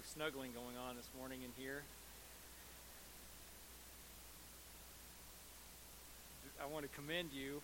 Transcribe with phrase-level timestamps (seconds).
[0.00, 1.82] of snuggling going on this morning in here.
[6.56, 7.60] I want to commend you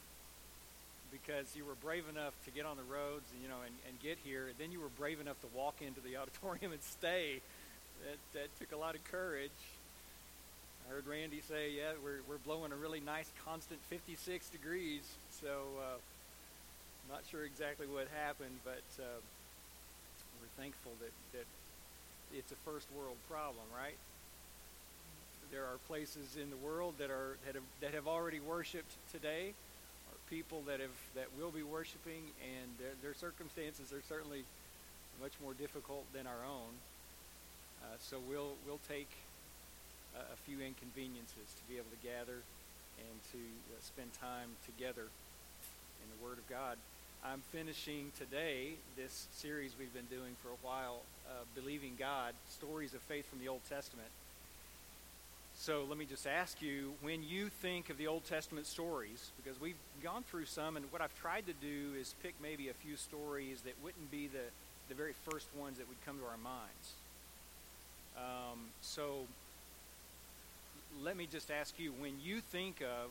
[1.09, 3.97] because you were brave enough to get on the roads and you know and, and
[4.05, 4.53] get here.
[4.53, 7.41] And then you were brave enough to walk into the auditorium and stay.
[8.05, 9.57] That that took a lot of courage.
[10.85, 15.09] I heard Randy say, "Yeah, we're we're blowing a really nice constant 56 degrees."
[15.41, 15.97] So uh,
[17.09, 19.25] not sure exactly what happened, but uh,
[20.37, 21.49] we're thankful that that
[22.35, 23.97] it's a first world problem, right?
[25.53, 29.55] There are places in the world that are that have that have already worshipped today
[30.29, 34.45] people that have that will be worshiping, and their, their circumstances are certainly
[35.21, 36.73] much more difficult than our own.
[37.83, 39.11] Uh, so we'll we'll take
[40.15, 42.43] a, a, few inconveniences to be able to gather
[42.99, 45.07] and to uh, spend time together
[46.03, 46.77] in the Word of God.
[47.25, 52.95] I'm finishing today this series we've been doing for a while, uh, Believing God, Stories
[52.95, 54.09] of Faith from the Old Testament.
[55.59, 59.61] So let me just ask you when you think of the Old Testament stories, because
[59.61, 62.97] we've gone through some, and what I've tried to do is pick maybe a few
[62.97, 64.45] stories that wouldn't be the,
[64.89, 66.93] the very first ones that would come to our minds.
[68.17, 69.27] Um, so
[71.03, 73.11] let me just ask you when you think of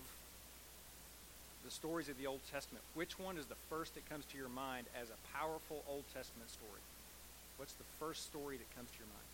[1.66, 4.50] the stories of the Old Testament, which one is the first that comes to your
[4.50, 6.82] mind as a powerful Old Testament story?
[7.58, 9.26] What's the first story that comes to your mind?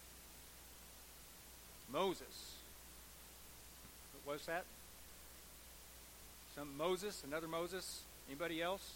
[1.92, 2.56] Moses.
[4.24, 4.64] What was that?
[6.56, 8.02] Some Moses, another Moses.
[8.30, 8.94] Anybody else?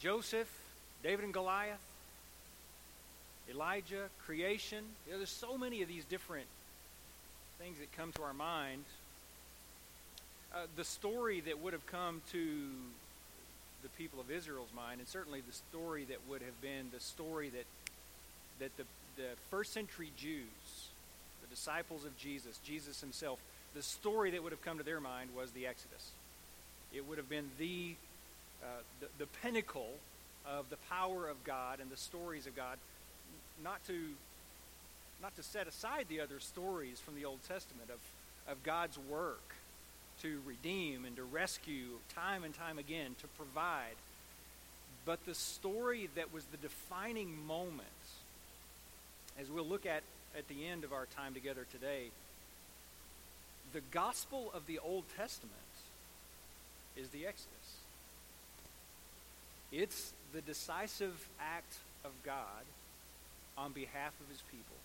[0.00, 0.48] Joseph,
[1.02, 1.80] David and Goliath,
[3.50, 4.84] Elijah, creation.
[5.06, 6.46] You know, there's so many of these different
[7.58, 8.84] things that come to our mind.
[10.54, 12.68] Uh, the story that would have come to
[13.82, 17.48] the people of Israel's mind, and certainly the story that would have been the story
[17.50, 17.64] that
[18.58, 18.84] that the,
[19.16, 20.88] the first century Jews,
[21.42, 23.38] the disciples of Jesus, Jesus himself,
[23.74, 26.10] the story that would have come to their mind was the Exodus.
[26.92, 27.94] It would have been the,
[28.62, 28.66] uh,
[29.00, 29.92] the, the pinnacle
[30.46, 32.78] of the power of God and the stories of God,
[33.62, 33.96] not to,
[35.22, 39.54] not to set aside the other stories from the Old Testament of, of God's work
[40.22, 43.96] to redeem and to rescue time and time again, to provide.
[45.04, 47.88] But the story that was the defining moment,
[49.40, 50.02] as we'll look at
[50.36, 52.10] at the end of our time together today,
[53.72, 55.54] the gospel of the Old Testament
[56.96, 57.76] is the Exodus.
[59.70, 61.74] It's the decisive act
[62.04, 62.64] of God
[63.56, 64.76] on behalf of his people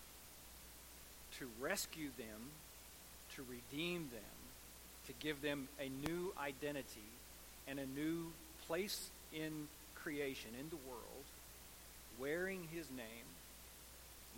[1.38, 2.50] to rescue them,
[3.34, 4.33] to redeem them,
[5.06, 7.08] to give them a new identity
[7.68, 8.32] and a new
[8.66, 11.24] place in creation, in the world,
[12.18, 13.26] wearing his name,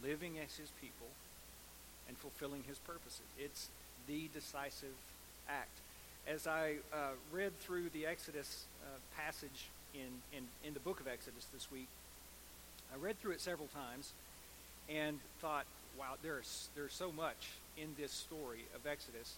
[0.02, 1.08] living as his people,
[2.08, 3.26] and fulfilling his purposes.
[3.38, 3.68] It's
[4.06, 4.94] the decisive
[5.48, 5.76] act.
[6.26, 11.08] As I uh, read through the Exodus uh, passage in, in, in the book of
[11.08, 11.88] Exodus this week,
[12.92, 14.12] I read through it several times
[14.88, 15.66] and thought,
[15.98, 19.34] wow, there's, there's so much in this story of Exodus.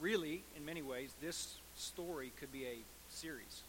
[0.00, 2.78] Really, in many ways, this story could be a
[3.10, 3.62] series.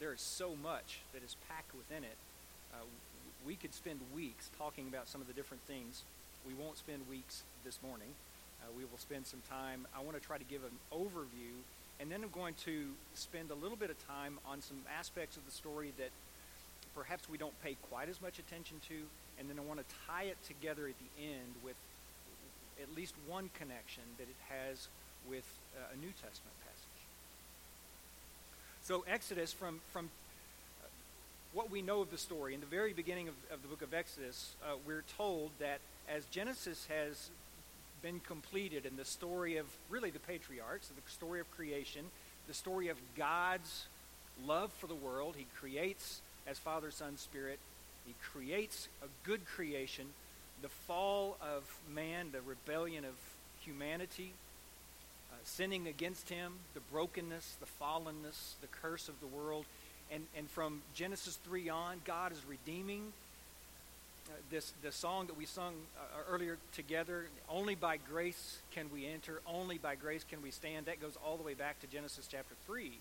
[0.00, 2.16] There is so much that is packed within it.
[2.74, 2.84] Uh,
[3.46, 6.02] we could spend weeks talking about some of the different things.
[6.46, 8.08] We won't spend weeks this morning.
[8.62, 9.86] Uh, we will spend some time.
[9.96, 11.54] I want to try to give an overview,
[12.00, 15.44] and then I'm going to spend a little bit of time on some aspects of
[15.46, 16.10] the story that
[16.94, 18.94] perhaps we don't pay quite as much attention to,
[19.38, 21.76] and then I want to tie it together at the end with
[22.82, 24.88] at least one connection that it has
[25.28, 27.00] with uh, a New Testament passage.
[28.82, 30.10] So, Exodus, from, from
[30.82, 30.86] uh,
[31.52, 33.94] what we know of the story, in the very beginning of, of the book of
[33.94, 37.30] Exodus, uh, we're told that as Genesis has
[38.02, 42.06] been completed and the story of really the patriarchs, the story of creation,
[42.48, 43.86] the story of God's
[44.44, 45.34] love for the world.
[45.36, 47.58] He creates as Father, Son, Spirit.
[48.06, 50.06] He creates a good creation.
[50.62, 51.62] The fall of
[51.94, 53.14] man, the rebellion of
[53.60, 54.32] humanity,
[55.44, 59.64] sinning against him, the brokenness, the fallenness, the curse of the world.
[60.12, 63.12] And, and from Genesis 3 on, God is redeeming
[64.28, 67.26] uh, this the song that we sung uh, earlier together.
[67.48, 69.40] Only by grace can we enter.
[69.46, 70.86] Only by grace can we stand.
[70.86, 72.92] That goes all the way back to genesis chapter 3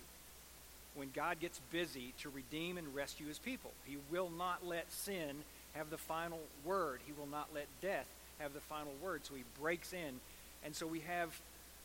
[0.95, 3.71] when god gets busy to redeem and rescue his people.
[3.85, 5.43] He will not let sin
[5.73, 6.99] have the final word.
[7.05, 8.07] He will not let death
[8.39, 9.21] have the final word.
[9.25, 10.19] So he breaks in.
[10.63, 11.39] And so we have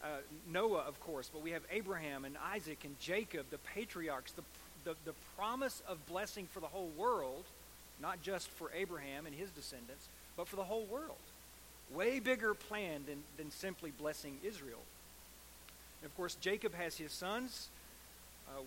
[0.05, 0.07] uh,
[0.53, 4.43] noah of course but we have abraham and isaac and jacob the patriarchs the,
[4.85, 7.45] the, the promise of blessing for the whole world
[8.01, 11.17] not just for Abraham and his descendants, but for the whole world.
[11.93, 14.83] Way bigger plan than, than simply blessing Israel.
[16.03, 17.69] And of course, Jacob has his sons.
[18.49, 18.63] Uh,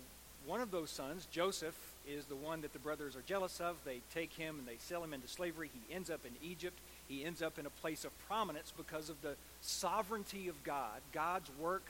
[0.46, 3.76] one of those sons, Joseph, is the one that the brothers are jealous of.
[3.86, 5.70] They take him and they sell him into slavery.
[5.74, 6.78] He ends up in Egypt.
[7.08, 11.50] He ends up in a place of prominence because of the sovereignty of God, God's
[11.60, 11.84] work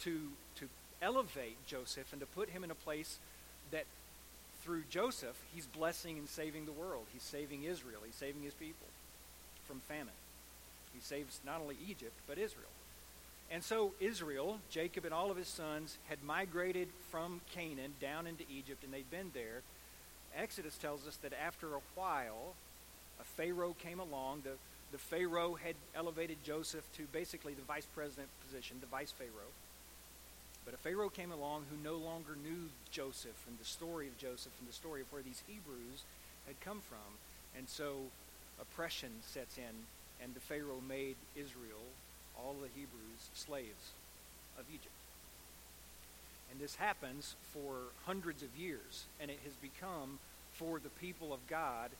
[0.00, 0.20] to,
[0.56, 0.68] to
[1.00, 3.18] elevate Joseph and to put him in a place
[3.70, 3.84] that
[4.64, 7.04] through Joseph, he's blessing and saving the world.
[7.12, 8.00] He's saving Israel.
[8.04, 8.86] He's saving his people
[9.66, 10.14] from famine.
[10.94, 12.68] He saves not only Egypt, but Israel.
[13.52, 18.44] And so Israel, Jacob and all of his sons, had migrated from Canaan down into
[18.50, 19.60] Egypt, and they'd been there.
[20.34, 22.54] Exodus tells us that after a while,
[23.20, 24.40] a Pharaoh came along.
[24.44, 24.54] The,
[24.90, 29.52] the Pharaoh had elevated Joseph to basically the vice president position, the vice Pharaoh.
[30.64, 34.52] But a Pharaoh came along who no longer knew Joseph and the story of Joseph
[34.60, 36.04] and the story of where these Hebrews
[36.46, 37.18] had come from.
[37.58, 37.96] And so
[38.58, 39.84] oppression sets in,
[40.22, 41.84] and the Pharaoh made Israel,
[42.44, 43.92] all the Hebrews, slaves
[44.58, 44.88] of Egypt.
[46.50, 50.18] And this happens for hundreds of years, and it has become,
[50.54, 51.90] for the people of God,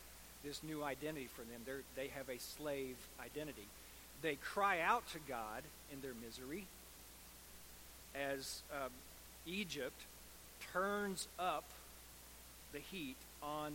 [0.44, 1.62] this new identity for them.
[1.64, 3.66] They're, they have a slave identity.
[4.20, 5.62] They cry out to God
[5.92, 6.66] in their misery
[8.14, 8.90] as um,
[9.46, 10.00] Egypt
[10.72, 11.64] turns up
[12.72, 13.72] the heat on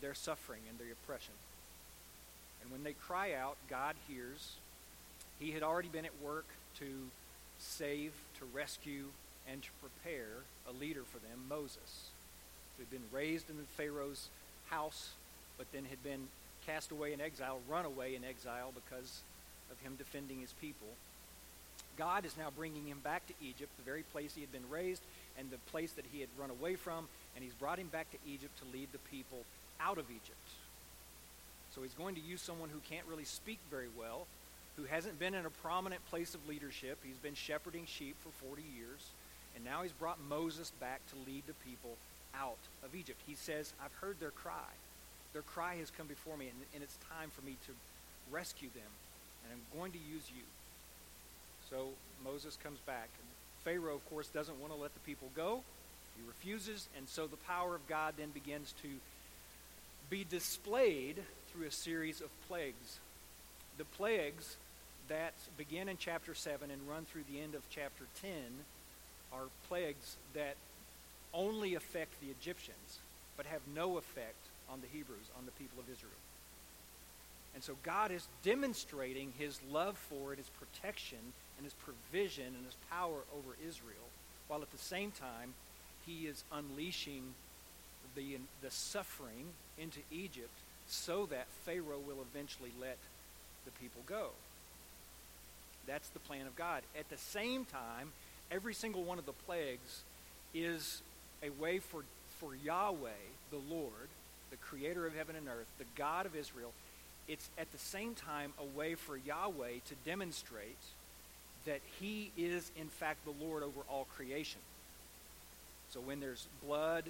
[0.00, 1.34] their suffering and their oppression.
[2.62, 4.56] And when they cry out, God hears.
[5.38, 6.46] He had already been at work
[6.78, 6.86] to
[7.58, 9.06] save, to rescue,
[9.50, 12.10] and to prepare a leader for them, Moses,
[12.76, 14.28] who had been raised in Pharaoh's
[14.68, 15.10] house,
[15.58, 16.28] but then had been
[16.66, 19.22] cast away in exile, run away in exile because
[19.70, 20.88] of him defending his people.
[21.96, 25.02] God is now bringing him back to Egypt, the very place he had been raised
[25.38, 28.18] and the place that he had run away from, and he's brought him back to
[28.26, 29.44] Egypt to lead the people
[29.80, 30.48] out of Egypt.
[31.74, 34.26] So he's going to use someone who can't really speak very well,
[34.76, 36.98] who hasn't been in a prominent place of leadership.
[37.02, 39.00] He's been shepherding sheep for 40 years,
[39.54, 41.96] and now he's brought Moses back to lead the people
[42.38, 43.20] out of Egypt.
[43.26, 44.70] He says, I've heard their cry.
[45.32, 47.72] Their cry has come before me, and, and it's time for me to
[48.30, 48.92] rescue them,
[49.44, 50.42] and I'm going to use you.
[51.70, 51.88] So
[52.24, 53.08] Moses comes back.
[53.64, 55.62] Pharaoh, of course, doesn't want to let the people go.
[56.16, 58.88] He refuses, and so the power of God then begins to
[60.08, 61.16] be displayed
[61.50, 62.98] through a series of plagues.
[63.76, 64.56] The plagues
[65.08, 68.30] that begin in chapter 7 and run through the end of chapter 10
[69.32, 70.56] are plagues that
[71.34, 72.98] only affect the Egyptians,
[73.36, 74.36] but have no effect
[74.70, 76.12] on the Hebrews, on the people of Israel.
[77.54, 81.18] And so God is demonstrating his love for it, his protection,
[81.56, 84.08] and his provision and his power over Israel,
[84.48, 85.54] while at the same time
[86.06, 87.34] he is unleashing
[88.14, 89.46] the, the suffering
[89.78, 90.50] into Egypt
[90.88, 92.98] so that Pharaoh will eventually let
[93.64, 94.30] the people go.
[95.86, 96.82] That's the plan of God.
[96.98, 98.12] At the same time,
[98.50, 100.02] every single one of the plagues
[100.54, 101.02] is
[101.42, 102.02] a way for,
[102.40, 103.10] for Yahweh,
[103.50, 104.08] the Lord,
[104.50, 106.72] the creator of heaven and earth, the God of Israel,
[107.28, 110.78] it's at the same time a way for Yahweh to demonstrate
[111.66, 114.60] that he is, in fact, the Lord over all creation.
[115.90, 117.04] So when there's blood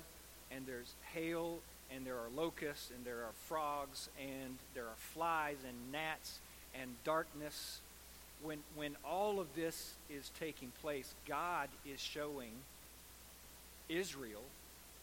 [0.50, 1.58] and there's hail
[1.94, 6.38] and there are locusts and there are frogs and there are flies and gnats
[6.80, 7.80] and darkness,
[8.42, 12.52] when, when all of this is taking place, God is showing
[13.88, 14.42] Israel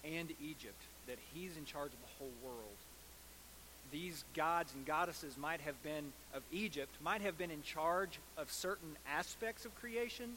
[0.04, 2.78] and Egypt that he's in charge of the whole world
[3.94, 8.52] these gods and goddesses might have been of Egypt, might have been in charge of
[8.52, 10.36] certain aspects of creation,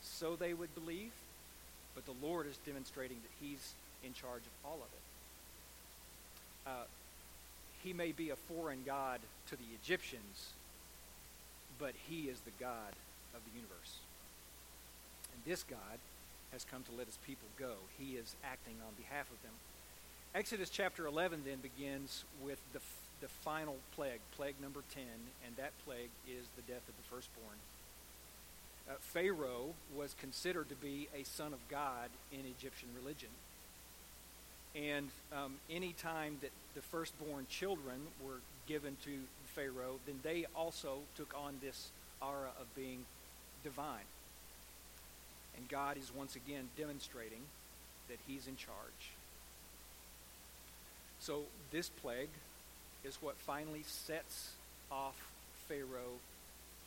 [0.00, 1.12] so they would believe.
[1.94, 6.70] But the Lord is demonstrating that He's in charge of all of it.
[6.70, 6.84] Uh,
[7.82, 9.20] he may be a foreign God
[9.50, 10.54] to the Egyptians,
[11.78, 12.92] but He is the God
[13.34, 13.98] of the universe.
[15.32, 15.98] And this God
[16.52, 17.74] has come to let His people go.
[17.98, 19.52] He is acting on behalf of them.
[20.34, 22.80] Exodus chapter 11 then begins with the,
[23.20, 25.04] the final plague, plague number 10,
[25.46, 27.56] and that plague is the death of the firstborn.
[28.88, 33.30] Uh, Pharaoh was considered to be a son of God in Egyptian religion.
[34.74, 39.10] And um, any time that the firstborn children were given to
[39.54, 43.04] Pharaoh, then they also took on this aura of being
[43.62, 44.08] divine.
[45.56, 47.42] And God is once again demonstrating
[48.08, 49.12] that he's in charge.
[51.20, 52.34] So this plague
[53.04, 54.50] is what finally sets
[54.90, 55.14] off
[55.68, 56.20] Pharaoh,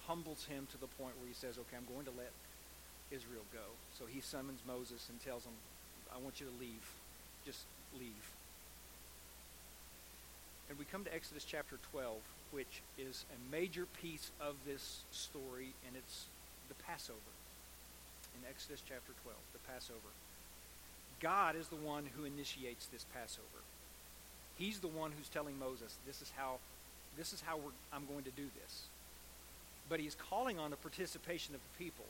[0.05, 2.31] humbles him to the point where he says, okay, I'm going to let
[3.11, 3.65] Israel go.
[3.97, 5.53] So he summons Moses and tells him,
[6.13, 6.85] I want you to leave.
[7.45, 7.63] Just
[7.97, 8.31] leave.
[10.69, 12.17] And we come to Exodus chapter 12.
[12.51, 16.25] Which is a major piece of this story, and it's
[16.69, 17.33] the Passover
[18.35, 20.11] in Exodus chapter 12, the Passover.
[21.19, 23.61] God is the one who initiates this Passover.
[24.57, 26.59] He's the one who's telling Moses, "This is how,
[27.15, 27.59] this is how
[27.91, 28.83] I'm going to do this."
[29.89, 32.05] But he's calling on the participation of the people.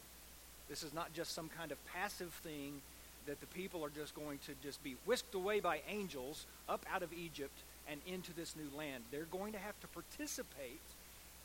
[0.67, 2.81] This is not just some kind of passive thing
[3.25, 7.03] that the people are just going to just be whisked away by angels up out
[7.03, 7.57] of Egypt
[7.89, 9.03] and into this new land.
[9.11, 10.81] They're going to have to participate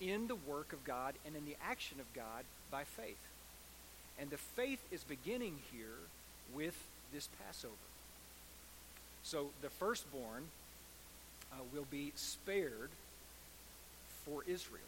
[0.01, 3.21] in the work of God and in the action of God by faith.
[4.19, 5.99] And the faith is beginning here
[6.55, 6.77] with
[7.13, 7.75] this Passover.
[9.23, 10.45] So the firstborn
[11.53, 12.91] uh, will be spared
[14.25, 14.81] for Israel.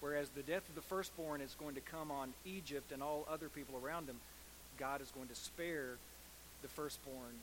[0.00, 3.48] Whereas the death of the firstborn is going to come on Egypt and all other
[3.48, 4.16] people around them,
[4.78, 5.96] God is going to spare
[6.62, 7.34] the firstborn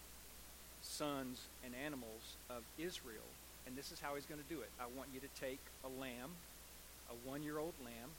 [0.85, 3.25] sons and animals of Israel.
[3.65, 4.69] And this is how he's going to do it.
[4.77, 6.37] I want you to take a lamb,
[7.09, 8.13] a one year old lamb.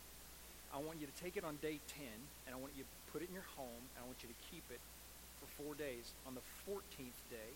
[0.75, 2.03] I want you to take it on day 10,
[2.45, 4.41] and I want you to put it in your home, and I want you to
[4.51, 4.83] keep it
[5.39, 6.11] for four days.
[6.27, 7.55] On the 14th day,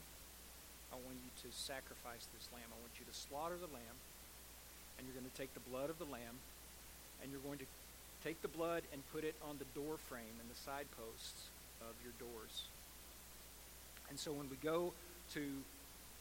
[0.94, 2.70] I want you to sacrifice this lamb.
[2.70, 3.96] I want you to slaughter the lamb,
[4.96, 6.38] and you're going to take the blood of the lamb,
[7.20, 7.68] and you're going to
[8.22, 11.50] take the blood and put it on the door frame and the side posts
[11.82, 12.70] of your doors.
[14.10, 14.92] And so when we go
[15.34, 15.40] to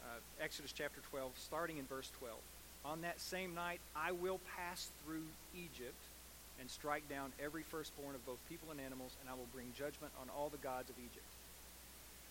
[0.03, 2.38] uh, Exodus chapter 12, starting in verse 12,
[2.86, 6.00] on that same night I will pass through Egypt
[6.60, 10.13] and strike down every firstborn of both people and animals, and I will bring judgment
[10.22, 11.25] on all the gods of Egypt.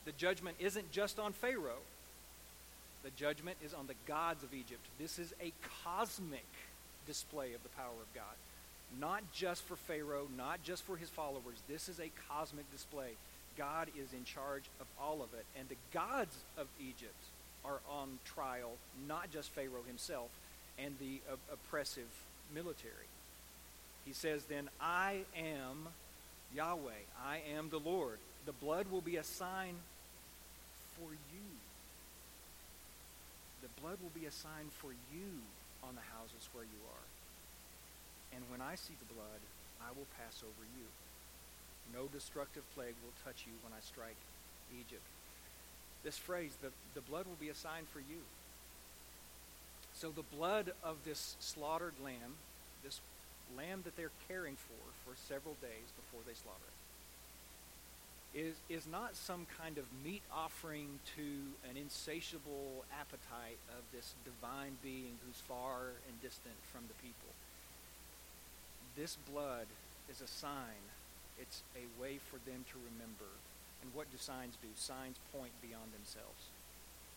[0.05, 1.83] The judgment isn't just on Pharaoh,
[3.05, 4.81] the judgment is on the gods of Egypt.
[4.99, 5.53] This is a
[5.85, 6.47] cosmic
[7.07, 8.37] display of the power of God.
[9.01, 11.63] Not just for Pharaoh, not just for his followers.
[11.69, 13.13] This is a cosmic display.
[13.59, 15.45] God is in charge of all of it.
[15.59, 17.21] And the gods of Egypt
[17.65, 18.71] are on trial,
[19.07, 20.31] not just Pharaoh himself
[20.79, 22.09] and the uh, oppressive
[22.55, 23.11] military.
[24.07, 25.89] He says, Then I am
[26.55, 28.19] Yahweh, I am the Lord.
[28.47, 29.75] The blood will be a sign
[30.97, 31.49] for you.
[33.61, 35.43] The blood will be a sign for you
[35.83, 37.07] on the houses where you are.
[38.35, 39.43] And when I see the blood,
[39.83, 40.87] I will pass over you.
[41.95, 44.17] No destructive plague will touch you when I strike
[44.73, 45.03] Egypt.
[46.05, 48.23] This phrase, the, the blood will be a sign for you.
[49.95, 52.39] So the blood of this slaughtered lamb,
[52.85, 53.01] this
[53.57, 56.79] lamb that they're caring for for several days before they slaughter it,
[58.39, 61.27] is, is not some kind of meat offering to
[61.69, 67.33] an insatiable appetite of this divine being who's far and distant from the people.
[68.97, 69.67] This blood
[70.11, 70.87] is a sign
[71.41, 73.31] it's a way for them to remember.
[73.83, 74.69] And what do signs do?
[74.75, 76.51] Signs point beyond themselves.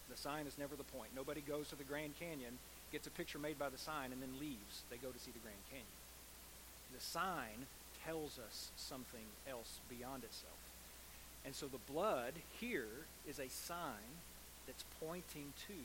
[0.09, 1.15] The sign is never the point.
[1.15, 2.59] Nobody goes to the Grand Canyon,
[2.91, 4.83] gets a picture made by the sign, and then leaves.
[4.89, 5.97] They go to see the Grand Canyon.
[6.93, 7.65] The sign
[8.05, 10.59] tells us something else beyond itself.
[11.45, 14.21] And so the blood here is a sign
[14.67, 15.79] that's pointing to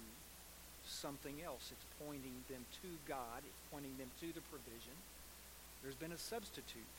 [0.85, 1.73] something else.
[1.73, 3.41] It's pointing them to God.
[3.41, 4.97] It's pointing them to the provision.
[5.83, 6.99] There's been a substitute.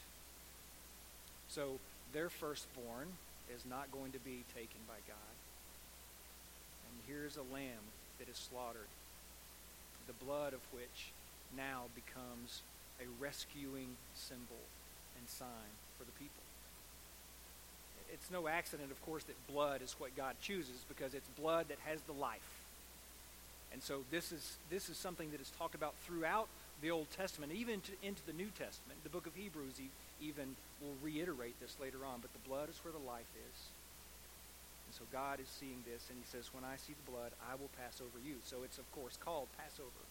[1.49, 1.79] So
[2.13, 3.07] their firstborn
[3.53, 5.35] is not going to be taken by God.
[6.87, 7.85] And here's a lamb
[8.19, 8.91] that is slaughtered,
[10.07, 11.11] the blood of which
[11.55, 12.61] now becomes
[12.99, 14.63] a rescuing symbol
[15.17, 16.43] and sign for the people.
[18.11, 21.77] It's no accident, of course, that blood is what God chooses because it's blood that
[21.85, 22.39] has the life.
[23.73, 26.47] And so this is, this is something that is talked about throughout
[26.81, 29.03] the Old Testament, even to, into the New Testament.
[29.03, 29.79] The book of Hebrews
[30.21, 33.57] even will reiterate this later on, but the blood is where the life is.
[34.87, 37.55] And so God is seeing this, and he says, When I see the blood, I
[37.55, 38.35] will pass over you.
[38.43, 40.05] So it's, of course, called Passover.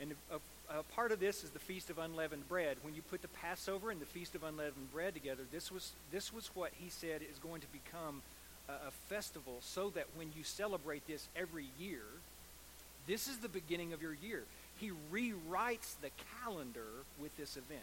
[0.00, 2.76] And a, a, part of this is the Feast of Unleavened Bread.
[2.82, 6.32] When you put the Passover and the Feast of Unleavened Bread together, this was, this
[6.32, 8.22] was what he said is going to become
[8.68, 12.02] a, a festival so that when you celebrate this every year,
[13.08, 14.44] this is the beginning of your year.
[14.76, 16.10] He rewrites the
[16.44, 17.80] calendar with this event.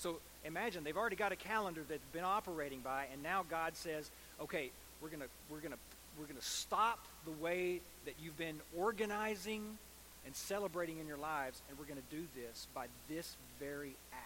[0.00, 0.16] So
[0.46, 4.70] imagine they've already got a calendar that's been operating by, and now God says, okay,
[5.02, 5.76] we're gonna we're gonna
[6.18, 9.76] we're gonna stop the way that you've been organizing
[10.24, 14.24] and celebrating in your lives, and we're gonna do this by this very act.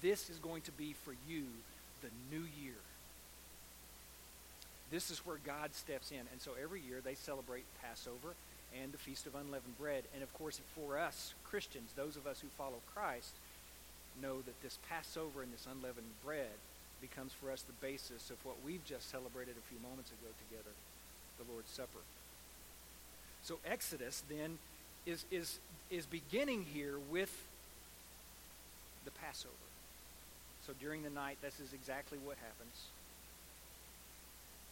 [0.00, 1.44] This is going to be for you
[2.00, 2.80] the new year.
[4.90, 6.20] This is where God steps in.
[6.32, 8.32] And so every year they celebrate Passover
[8.80, 10.04] and the Feast of Unleavened Bread.
[10.14, 13.34] And of course, for us Christians, those of us who follow Christ,
[14.20, 16.56] know that this Passover and this unleavened bread
[17.00, 20.74] becomes for us the basis of what we've just celebrated a few moments ago together,
[21.38, 22.02] the Lord's Supper.
[23.42, 24.58] So Exodus then
[25.06, 25.58] is, is,
[25.90, 27.32] is beginning here with
[29.04, 29.54] the Passover.
[30.66, 32.76] So during the night, this is exactly what happens.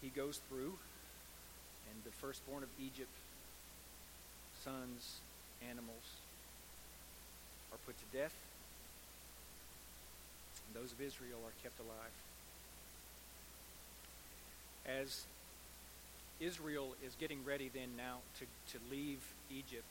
[0.02, 0.74] He goes through,
[1.90, 3.08] and the firstborn of Egypt,
[4.62, 5.20] sons,
[5.70, 6.04] animals,
[7.72, 8.34] are put to death,
[10.66, 12.14] and those of Israel are kept alive.
[14.86, 15.26] As
[16.40, 19.20] Israel is getting ready then now to, to leave
[19.50, 19.90] Egypt,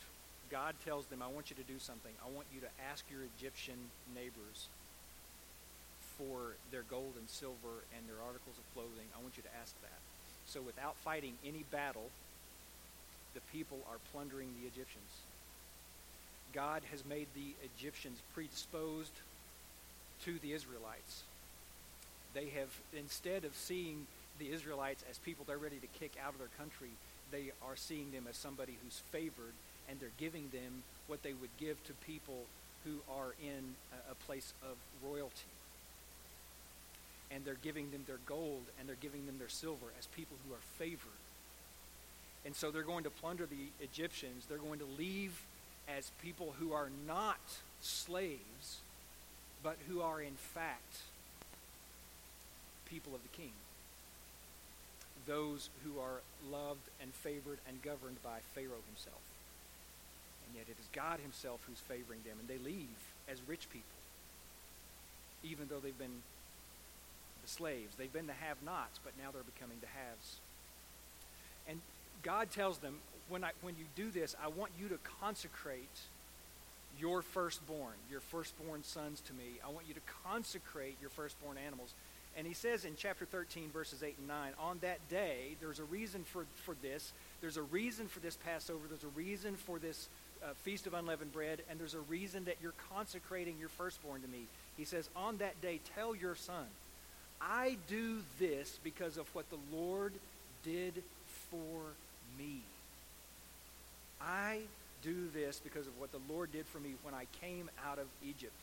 [0.51, 2.13] God tells them, I want you to do something.
[2.23, 3.77] I want you to ask your Egyptian
[4.13, 4.69] neighbors
[6.17, 9.09] for their gold and silver and their articles of clothing.
[9.17, 9.99] I want you to ask that.
[10.45, 12.09] So without fighting any battle,
[13.33, 15.11] the people are plundering the Egyptians.
[16.53, 19.11] God has made the Egyptians predisposed
[20.23, 21.23] to the Israelites.
[22.33, 24.07] They have, instead of seeing
[24.39, 26.89] the Israelites as people they're ready to kick out of their country,
[27.31, 29.53] they are seeing them as somebody who's favored,
[29.89, 32.45] and they're giving them what they would give to people
[32.83, 33.75] who are in
[34.11, 35.51] a, place of royalty.
[37.31, 40.53] And they're giving them their gold and they're giving them their silver as people who
[40.53, 41.19] are favored.
[42.45, 44.45] And so they're going to plunder the Egyptians.
[44.47, 45.41] They're going to leave
[45.87, 47.39] as people who are not
[47.81, 48.77] slaves,
[49.65, 51.01] but who are in fact
[52.85, 53.51] people of the king
[55.25, 59.21] those who are loved and favored and governed by Pharaoh himself.
[60.45, 62.93] And yet it is God himself who's favoring them, and they leave
[63.27, 63.97] as rich people,
[65.43, 66.21] even though they've been
[67.41, 67.95] the slaves.
[67.97, 70.37] They've been the have nots, but now they're becoming the haves.
[71.67, 71.81] And
[72.21, 75.97] God tells them, when, I, when you do this, I want you to consecrate
[76.99, 79.59] your firstborn, your firstborn sons to me.
[79.65, 81.93] I want you to consecrate your firstborn animals.
[82.37, 85.85] And he says in chapter 13, verses 8 and 9, on that day, there's a
[85.85, 87.13] reason for, for this.
[87.41, 88.81] There's a reason for this Passover.
[88.89, 90.09] There's a reason for this
[90.43, 91.61] uh, Feast of Unleavened Bread.
[91.69, 94.43] And there's a reason that you're consecrating your firstborn to me.
[94.77, 96.65] He says, on that day, tell your son,
[97.41, 100.11] I do this because of what the Lord
[100.63, 100.93] did
[101.51, 101.81] for
[102.37, 102.59] me.
[104.21, 104.61] I
[105.05, 108.07] do this because of what the Lord did for me when I came out of
[108.27, 108.55] Egypt.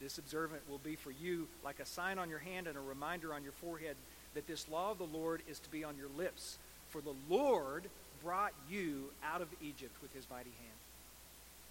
[0.00, 3.34] This observant will be for you like a sign on your hand and a reminder
[3.34, 3.96] on your forehead
[4.34, 6.58] that this law of the Lord is to be on your lips.
[6.88, 7.84] For the Lord
[8.24, 10.78] brought you out of Egypt with his mighty hand.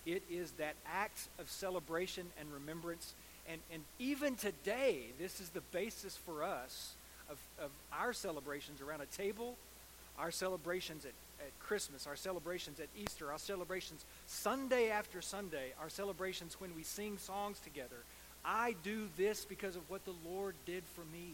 [0.06, 3.14] It is that act of celebration and remembrance.
[3.50, 6.94] And, and even today, this is the basis for us
[7.30, 9.56] of, of our celebrations around a table,
[10.20, 15.90] our celebrations at, at Christmas, our celebrations at Easter, our celebrations Sunday after Sunday, our
[15.90, 18.04] celebrations when we sing songs together,
[18.44, 21.34] I do this because of what the Lord did for me.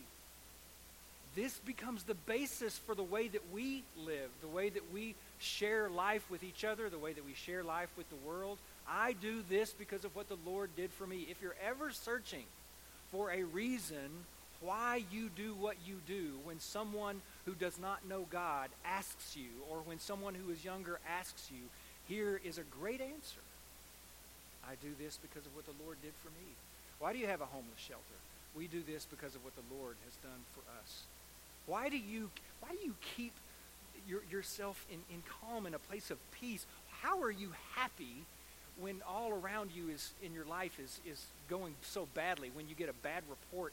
[1.36, 5.90] This becomes the basis for the way that we live, the way that we share
[5.90, 8.58] life with each other, the way that we share life with the world.
[8.88, 11.28] I do this because of what the Lord did for me.
[11.30, 12.46] If you're ever searching
[13.12, 14.10] for a reason
[14.62, 19.50] why you do what you do when someone who does not know God asks you,
[19.70, 21.62] or when someone who is younger asks you,
[22.08, 23.42] here is a great answer.
[24.68, 26.50] I do this because of what the Lord did for me.
[27.00, 28.18] Why do you have a homeless shelter?
[28.56, 31.04] We do this because of what the Lord has done for us.
[31.68, 32.30] Why do you,
[32.62, 33.34] why do you keep
[34.08, 36.66] your, yourself in, in calm, in a place of peace?
[37.02, 38.24] How are you happy
[38.80, 42.76] when all around you is in your life is, is going so badly, when you
[42.76, 43.72] get a bad report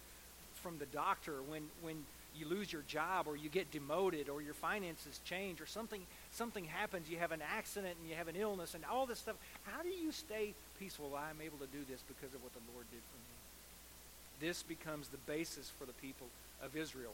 [0.63, 1.97] from the doctor, when, when
[2.37, 6.01] you lose your job or you get demoted or your finances change or something
[6.33, 9.37] something happens you have an accident and you have an illness and all this stuff
[9.65, 11.13] how do you stay peaceful?
[11.17, 14.49] I'm able to do this because of what the lord did for me.
[14.49, 16.27] This becomes the basis for the people
[16.63, 17.13] of israel.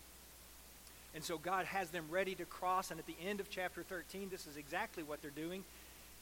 [1.15, 4.29] And so god has them ready to cross and at the end of chapter 13
[4.31, 5.65] this is exactly what they're doing.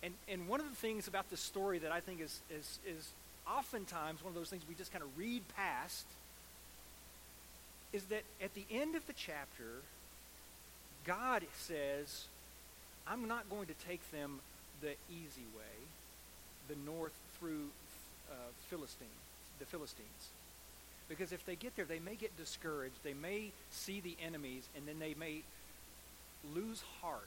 [0.03, 3.09] And, and one of the things about this story that i think is, is, is
[3.49, 6.05] oftentimes one of those things we just kind of read past
[7.93, 9.83] is that at the end of the chapter,
[11.05, 12.27] God says,
[13.07, 14.41] I'm not going to take them
[14.81, 15.87] the easy way,
[16.69, 17.69] the north through
[18.31, 18.35] uh,
[18.69, 19.07] Philistine,
[19.59, 20.31] the Philistines.
[21.09, 22.97] Because if they get there, they may get discouraged.
[23.05, 25.43] They may see the enemies, and then they may
[26.55, 27.23] lose heart.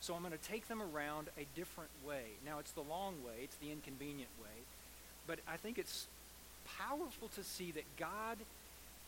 [0.00, 2.24] So I'm going to take them around a different way.
[2.44, 4.64] Now, it's the long way, it's the inconvenient way.
[5.28, 6.08] But I think it's
[6.78, 8.36] powerful to see that God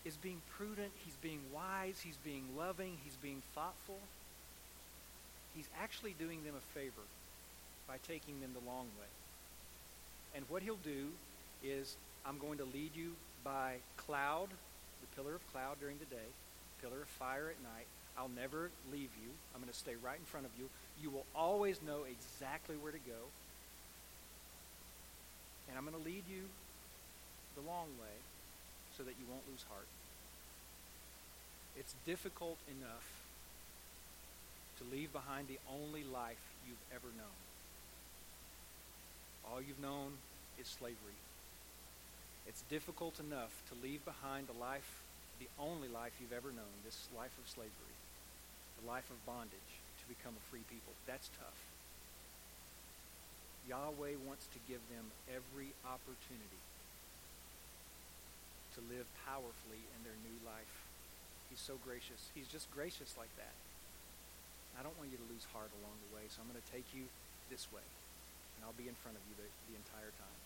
[0.04, 3.98] is being prudent, he's being wise, he's being loving, he's being thoughtful.
[5.54, 7.06] He's actually doing them a favor
[7.88, 9.12] by taking them the long way.
[10.34, 11.08] And what he'll do
[11.62, 13.12] is, I'm going to lead you
[13.44, 16.28] by cloud, the pillar of cloud during the day,
[16.82, 17.86] pillar of fire at night.
[18.18, 19.30] I'll never leave you.
[19.54, 20.68] I'm going to stay right in front of you.
[21.02, 23.20] You will always know exactly where to go.
[25.68, 26.44] And I'm going to lead you
[27.56, 28.23] the long way
[28.96, 29.88] so that you won't lose heart.
[31.76, 33.06] It's difficult enough
[34.78, 37.38] to leave behind the only life you've ever known.
[39.50, 40.14] All you've known
[40.58, 41.18] is slavery.
[42.46, 45.02] It's difficult enough to leave behind the life,
[45.40, 47.96] the only life you've ever known, this life of slavery,
[48.80, 50.92] the life of bondage, to become a free people.
[51.06, 51.60] That's tough.
[53.68, 56.62] Yahweh wants to give them every opportunity
[58.74, 60.74] to live powerfully in their new life.
[61.50, 62.18] He's so gracious.
[62.34, 63.54] He's just gracious like that.
[64.78, 66.86] I don't want you to lose heart along the way, so I'm going to take
[66.94, 67.06] you
[67.50, 67.86] this way,
[68.58, 70.38] and I'll be in front of you the, the entire time.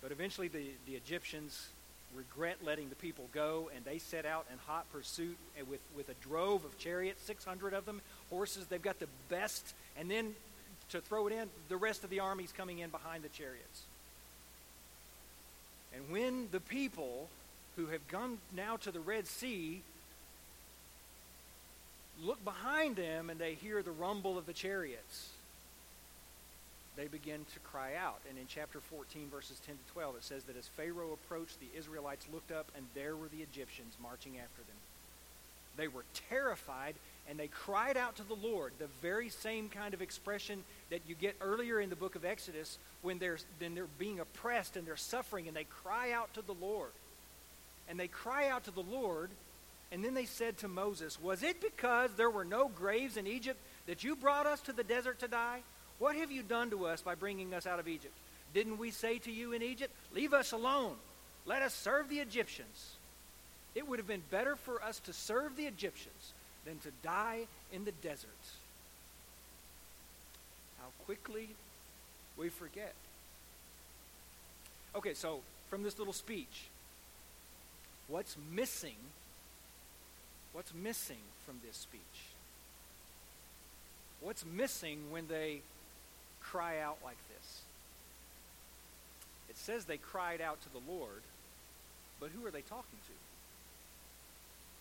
[0.00, 1.68] But eventually, the, the Egyptians
[2.14, 6.08] regret letting the people go, and they set out in hot pursuit eh, with, with
[6.08, 8.66] a drove of chariots, 600 of them, horses.
[8.66, 10.34] They've got the best, and then
[10.90, 13.82] to throw it in, the rest of the army's coming in behind the chariots.
[15.94, 17.28] And when the people
[17.76, 19.82] who have gone now to the Red Sea
[22.22, 25.30] look behind them and they hear the rumble of the chariots,
[26.96, 28.20] they begin to cry out.
[28.28, 31.78] And in chapter 14, verses 10 to 12, it says that as Pharaoh approached, the
[31.78, 34.76] Israelites looked up, and there were the Egyptians marching after them.
[35.76, 36.96] They were terrified
[37.28, 41.14] and they cried out to the Lord, the very same kind of expression that you
[41.14, 44.96] get earlier in the book of Exodus when they're, then they're being oppressed and they're
[44.96, 46.90] suffering, and they cry out to the Lord.
[47.88, 49.30] And they cry out to the Lord,
[49.92, 53.58] and then they said to Moses, Was it because there were no graves in Egypt
[53.86, 55.60] that you brought us to the desert to die?
[55.98, 58.14] What have you done to us by bringing us out of Egypt?
[58.54, 60.94] Didn't we say to you in Egypt, Leave us alone,
[61.44, 62.92] let us serve the Egyptians?
[63.74, 66.32] It would have been better for us to serve the Egyptians
[66.64, 68.30] than to die in the desert.
[71.08, 71.48] Quickly
[72.36, 72.92] we forget.
[74.94, 75.40] Okay, so
[75.70, 76.66] from this little speech,
[78.08, 78.96] what's missing?
[80.52, 82.02] What's missing from this speech?
[84.20, 85.62] What's missing when they
[86.42, 87.62] cry out like this?
[89.48, 91.22] It says they cried out to the Lord,
[92.20, 93.14] but who are they talking to?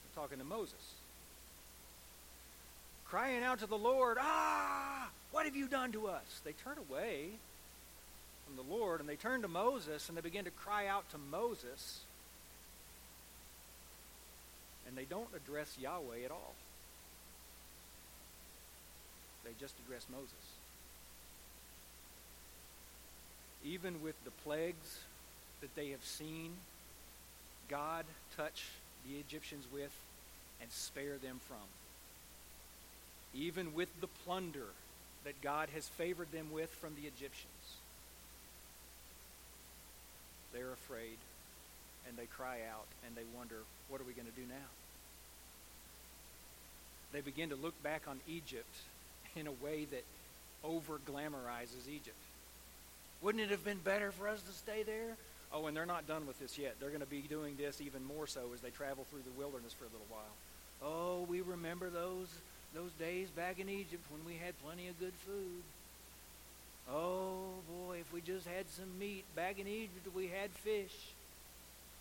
[0.04, 0.96] They're talking to Moses
[3.10, 6.42] crying out to the Lord, Ah, what have you done to us?
[6.44, 7.30] They turn away
[8.46, 11.18] from the Lord and they turn to Moses and they begin to cry out to
[11.18, 12.02] Moses.
[14.88, 16.54] And they don't address Yahweh at all.
[19.44, 20.32] They just address Moses.
[23.66, 25.00] Even with the plagues
[25.62, 26.52] that they have seen
[27.68, 28.06] God
[28.38, 28.66] touch
[29.08, 29.94] the Egyptians with
[30.62, 31.58] and spare them from
[33.34, 34.68] even with the plunder
[35.24, 37.76] that God has favored them with from the Egyptians.
[40.54, 41.18] They're afraid
[42.08, 43.58] and they cry out and they wonder,
[43.90, 44.70] what are we going to do now?
[47.14, 48.76] They begin to look back on Egypt
[49.36, 50.04] in a way that
[50.64, 52.16] over glamorizes Egypt.
[53.22, 55.16] Wouldn't it have been better for us to stay there?
[55.54, 56.76] Oh, and they're not done with this yet.
[56.80, 59.74] They're going to be doing this even more so as they travel through the wilderness
[59.74, 60.36] for a little while.
[60.84, 62.28] Oh, we remember those
[62.78, 65.64] those days back in Egypt when we had plenty of good food.
[66.92, 69.26] Oh boy, if we just had some meat.
[69.36, 70.94] Back in Egypt we had fish.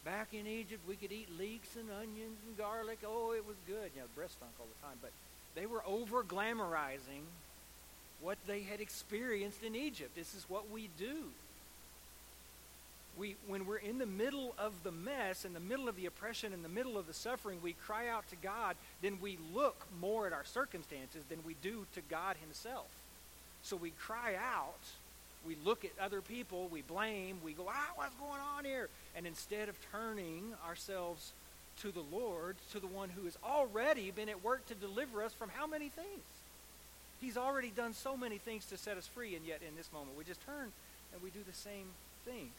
[0.04, 2.98] Back in Egypt we could eat leeks and onions and garlic.
[3.06, 3.90] Oh, it was good.
[3.94, 5.12] You know, breast stunk all the time, but
[5.54, 7.24] they were over glamorizing
[8.20, 10.14] what they had experienced in Egypt.
[10.14, 11.24] This is what we do
[13.18, 16.52] we, when we're in the middle of the mess, in the middle of the oppression,
[16.52, 20.26] in the middle of the suffering, we cry out to God, then we look more
[20.26, 22.86] at our circumstances than we do to God Himself.
[23.62, 24.78] So we cry out,
[25.46, 28.88] we look at other people, we blame, we go, ah, what's going on here?
[29.16, 31.32] And instead of turning ourselves
[31.82, 35.32] to the Lord, to the one who has already been at work to deliver us
[35.32, 36.24] from how many things?
[37.20, 40.18] He's already done so many things to set us free, and yet in this moment
[40.18, 40.70] we just turn
[41.12, 41.86] and we do the same
[42.24, 42.52] things.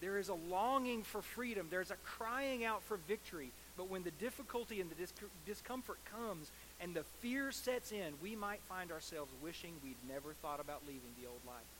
[0.00, 1.66] There is a longing for freedom.
[1.70, 3.50] There's a crying out for victory.
[3.76, 5.12] But when the difficulty and the dis-
[5.46, 10.60] discomfort comes and the fear sets in, we might find ourselves wishing we'd never thought
[10.60, 11.70] about leaving the old life.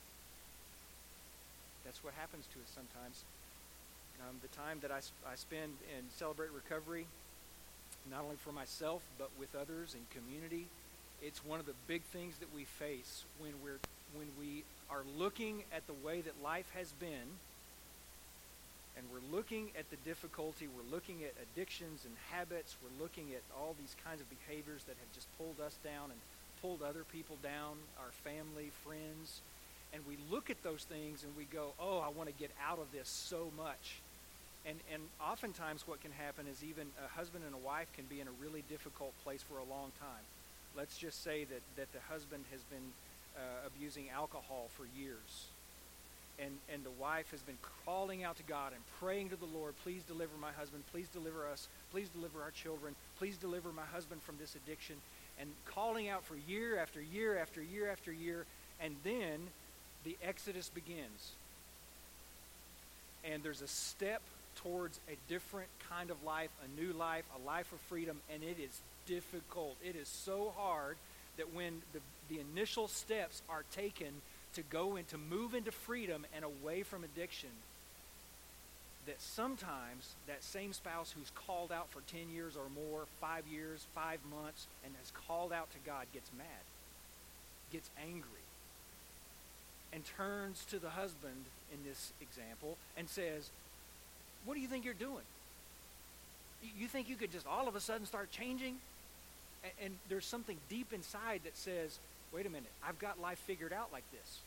[1.85, 3.25] That's what happens to us sometimes.
[4.21, 4.99] Um, the time that I,
[5.31, 7.07] I spend in Celebrate Recovery,
[8.11, 10.67] not only for myself, but with others in community,
[11.23, 13.79] it's one of the big things that we face when, we're,
[14.15, 17.39] when we are looking at the way that life has been
[18.99, 23.43] and we're looking at the difficulty, we're looking at addictions and habits, we're looking at
[23.55, 26.19] all these kinds of behaviors that have just pulled us down and
[26.61, 29.41] pulled other people down, our family, friends,
[29.95, 32.79] and we look at those things and we go, oh, I want to get out
[32.79, 34.03] of this so much.
[34.67, 38.21] And, and oftentimes what can happen is even a husband and a wife can be
[38.21, 40.27] in a really difficult place for a long time.
[40.77, 42.93] Let's just say that, that the husband has been
[43.37, 45.47] uh, abusing alcohol for years.
[46.41, 49.75] And, and the wife has been calling out to God and praying to the Lord,
[49.83, 54.23] please deliver my husband, please deliver us, please deliver our children, please deliver my husband
[54.23, 54.95] from this addiction,
[55.41, 58.47] and calling out for year after year after year after year.
[58.81, 59.49] And then
[60.05, 61.33] the Exodus begins.
[63.25, 64.23] And there's a step
[64.63, 68.59] towards a different kind of life, a new life, a life of freedom, and it
[68.63, 69.77] is difficult.
[69.85, 70.97] It is so hard
[71.37, 74.09] that when the, the initial steps are taken
[74.55, 77.51] to go and to move into freedom and away from addiction,
[79.07, 83.87] that sometimes that same spouse who's called out for 10 years or more, five years,
[83.95, 86.47] five months, and has called out to God gets mad,
[87.73, 88.45] gets angry,
[89.93, 93.49] and turns to the husband in this example and says,
[94.45, 95.25] What do you think you're doing?
[96.79, 98.77] You think you could just all of a sudden start changing?
[99.65, 101.99] And, and there's something deep inside that says,
[102.33, 104.41] Wait a minute, I've got life figured out like this.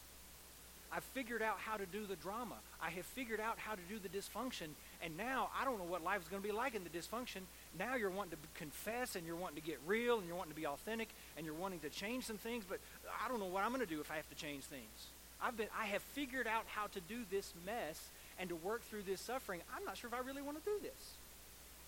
[0.93, 2.55] I've figured out how to do the drama.
[2.81, 4.67] I have figured out how to do the dysfunction.
[5.01, 7.41] And now I don't know what life is going to be like in the dysfunction.
[7.79, 10.59] Now you're wanting to confess and you're wanting to get real and you're wanting to
[10.59, 12.79] be authentic and you're wanting to change some things, but
[13.23, 15.07] I don't know what I'm going to do if I have to change things.
[15.41, 19.03] I've been, I have figured out how to do this mess and to work through
[19.03, 19.61] this suffering.
[19.75, 21.13] I'm not sure if I really want to do this.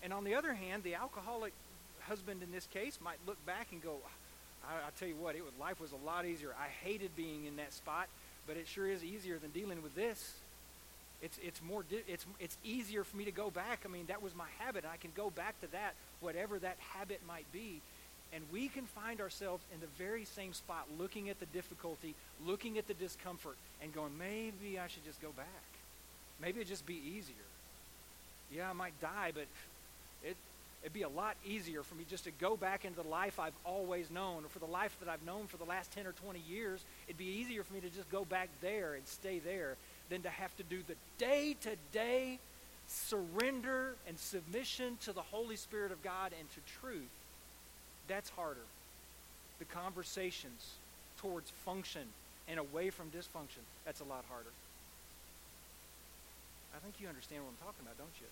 [0.02, 1.52] And on the other hand, the alcoholic
[2.00, 3.98] husband in this case might look back and go,
[4.68, 6.54] I, I tell you what, it was, life was a lot easier.
[6.58, 8.08] I hated being in that spot,
[8.46, 10.34] but it sure is easier than dealing with this.
[11.22, 13.80] It's, it's more di- it's, it's easier for me to go back.
[13.84, 14.84] I mean, that was my habit.
[14.90, 17.80] I can go back to that, whatever that habit might be.
[18.34, 22.78] And we can find ourselves in the very same spot, looking at the difficulty, looking
[22.78, 25.46] at the discomfort, and going, maybe I should just go back.
[26.42, 27.46] Maybe it'd just be easier.
[28.52, 29.46] Yeah, I might die, but
[30.24, 30.36] it,
[30.84, 33.56] it'd be a lot easier for me just to go back into the life I've
[33.64, 36.38] always known, or for the life that I've known for the last 10 or 20
[36.48, 36.84] years.
[37.08, 39.76] It'd be easier for me to just go back there and stay there
[40.10, 42.38] than to have to do the day to day
[42.86, 47.08] surrender and submission to the Holy Spirit of God and to truth
[48.08, 48.64] that's harder.
[49.58, 50.74] The conversations
[51.18, 52.02] towards function
[52.48, 54.50] and away from dysfunction, that's a lot harder.
[56.76, 58.26] I think you understand what I'm talking about, don't you?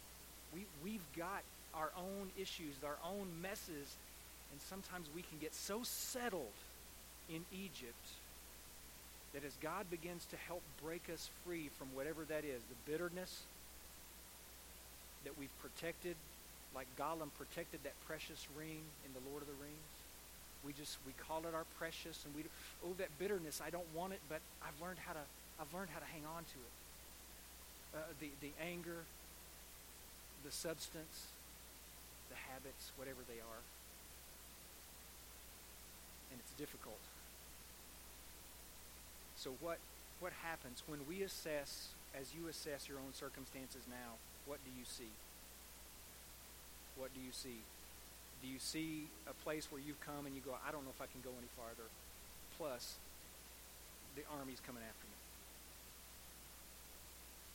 [0.52, 1.42] We, we've got
[1.74, 3.96] our own issues, our own messes,
[4.52, 6.56] and sometimes we can get so settled
[7.28, 8.06] in Egypt
[9.32, 13.42] that as God begins to help break us free from whatever that is, the bitterness
[15.24, 16.16] that we've protected
[16.74, 19.92] like Gollum protected that precious ring in the Lord of the Rings.
[20.64, 22.44] We just we call it our precious, and we
[22.84, 23.60] oh that bitterness.
[23.64, 25.24] I don't want it, but I've learned how to
[25.60, 26.74] I've learned how to hang on to it.
[27.92, 29.04] Uh, the the anger,
[30.44, 31.31] the substance,
[32.32, 33.62] the habits, whatever they are,
[36.32, 37.00] and it's difficult.
[39.36, 39.76] So what
[40.24, 44.16] what happens when we assess, as you assess your own circumstances now?
[44.46, 45.12] What do you see?
[46.96, 47.58] what do you see?
[48.42, 51.00] Do you see a place where you've come and you go, I don't know if
[51.00, 51.90] I can go any farther?
[52.58, 52.98] Plus,
[54.14, 55.18] the army's coming after me.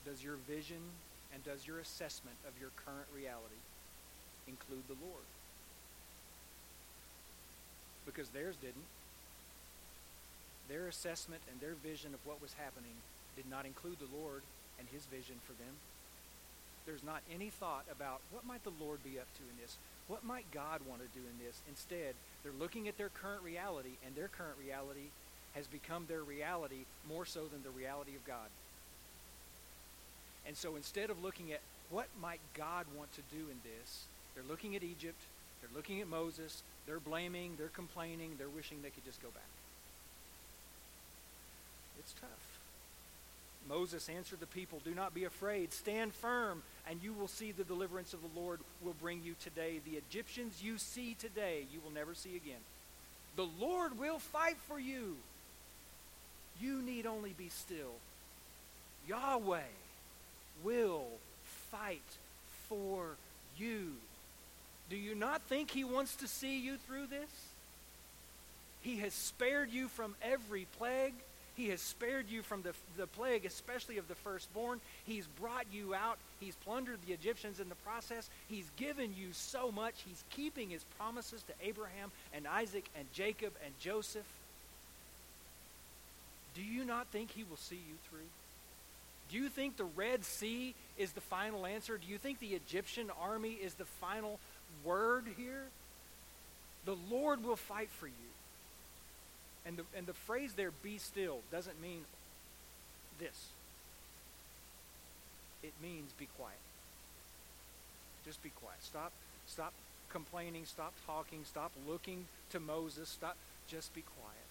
[0.07, 0.83] Does your vision
[1.33, 3.59] and does your assessment of your current reality
[4.47, 5.27] include the Lord?
[8.05, 8.88] Because theirs didn't.
[10.69, 12.95] Their assessment and their vision of what was happening
[13.36, 14.41] did not include the Lord
[14.79, 15.75] and his vision for them
[16.88, 19.75] there's not any thought about what might the Lord be up to in this?
[20.07, 21.60] What might God want to do in this?
[21.67, 25.12] Instead, they're looking at their current reality, and their current reality
[25.53, 28.47] has become their reality more so than the reality of God.
[30.47, 34.05] And so instead of looking at what might God want to do in this,
[34.38, 35.19] they're looking at Egypt,
[35.62, 39.50] they're looking at Moses, they're blaming, they're complaining, they're wishing they could just go back.
[41.97, 42.60] It's tough.
[43.67, 45.73] Moses answered the people, Do not be afraid.
[45.73, 49.82] Stand firm, and you will see the deliverance of the Lord will bring you today.
[49.84, 52.62] The Egyptians you see today, you will never see again.
[53.36, 55.17] The Lord will fight for you.
[56.62, 57.95] You need only be still.
[59.08, 59.62] Yahweh
[60.63, 61.06] will
[61.71, 62.02] fight
[62.69, 63.08] for
[63.58, 63.93] you.
[64.89, 67.30] Do you not think he wants to see you through this?
[68.82, 71.13] He has spared you from every plague.
[71.56, 74.80] He has spared you from the, the plague, especially of the firstborn.
[75.06, 76.19] He's brought you out.
[76.39, 78.30] He's plundered the Egyptians in the process.
[78.47, 79.95] He's given you so much.
[80.08, 84.28] He's keeping his promises to Abraham and Isaac and Jacob and Joseph.
[86.54, 88.19] Do you not think he will see you through?
[89.30, 91.97] Do you think the Red Sea is the final answer?
[91.97, 94.39] Do you think the Egyptian army is the final
[94.84, 95.65] word here?
[96.86, 98.13] The Lord will fight for you.
[99.65, 102.06] And the, and the phrase there, be still, doesn't mean
[103.19, 103.47] this.
[105.63, 106.58] It means be quiet.
[108.25, 108.77] Just be quiet.
[108.82, 109.12] Stop,
[109.47, 109.73] stop
[110.10, 113.36] complaining, stop talking, stop looking to Moses, stop.
[113.67, 114.47] Just be quiet.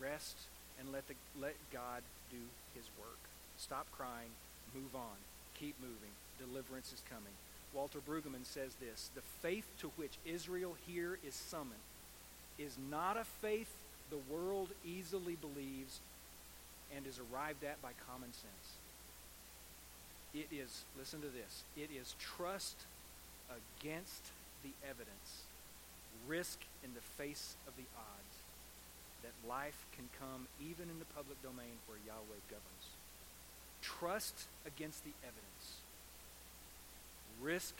[0.00, 0.36] Rest
[0.78, 2.38] and let, the, let God do
[2.74, 3.18] his work.
[3.58, 4.30] Stop crying,
[4.74, 5.18] move on,
[5.58, 6.14] keep moving.
[6.38, 7.34] Deliverance is coming.
[7.74, 11.72] Walter Brueggemann says this The faith to which Israel here is summoned
[12.58, 13.72] is not a faith
[14.10, 16.00] the world easily believes
[16.94, 18.68] and is arrived at by common sense.
[20.34, 22.76] It is, listen to this, it is trust
[23.48, 24.22] against
[24.62, 25.44] the evidence,
[26.26, 28.36] risk in the face of the odds,
[29.22, 32.86] that life can come even in the public domain where Yahweh governs.
[33.82, 35.81] Trust against the evidence,
[37.40, 37.74] risk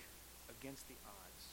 [0.61, 1.45] against the odds.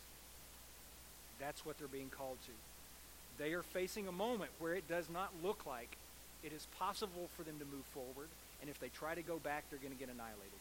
[1.39, 3.43] That's what they're being called to.
[3.43, 5.97] They are facing a moment where it does not look like
[6.43, 8.27] it is possible for them to move forward,
[8.61, 10.59] and if they try to go back, they're going to get annihilated.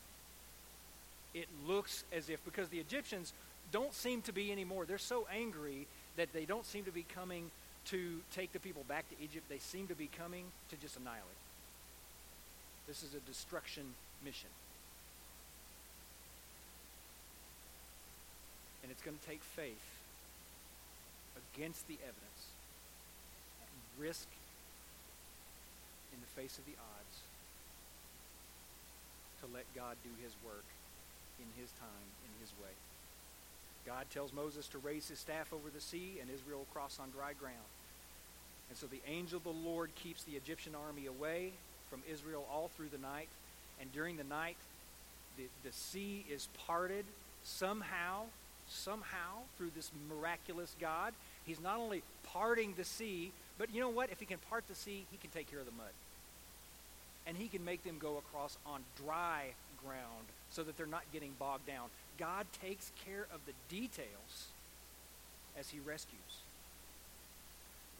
[1.34, 3.32] It looks as if, because the Egyptians
[3.70, 7.50] don't seem to be anymore, they're so angry that they don't seem to be coming
[7.86, 9.48] to take the people back to Egypt.
[9.48, 11.22] They seem to be coming to just annihilate.
[12.86, 13.84] This is a destruction
[14.24, 14.50] mission.
[18.88, 19.84] And it's going to take faith
[21.52, 22.42] against the evidence
[23.60, 24.24] and risk
[26.16, 27.16] in the face of the odds
[29.44, 30.64] to let God do his work
[31.36, 32.72] in his time, in his way.
[33.84, 37.10] God tells Moses to raise his staff over the sea, and Israel will cross on
[37.10, 37.68] dry ground.
[38.70, 41.52] And so the angel of the Lord keeps the Egyptian army away
[41.90, 43.28] from Israel all through the night.
[43.82, 44.56] And during the night,
[45.36, 47.04] the, the sea is parted
[47.44, 48.24] somehow,
[48.68, 51.12] somehow, through this miraculous God.
[51.44, 54.10] He's not only parting the sea, but you know what?
[54.10, 55.92] If he can part the sea, he can take care of the mud.
[57.26, 59.52] And he can make them go across on dry
[59.84, 61.88] ground so that they're not getting bogged down.
[62.18, 64.48] God takes care of the details
[65.58, 66.42] as he rescues.